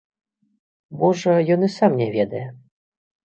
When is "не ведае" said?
2.01-2.43